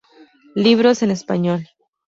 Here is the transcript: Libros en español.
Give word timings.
Libros 0.55 1.03
en 1.03 1.11
español. 1.11 1.67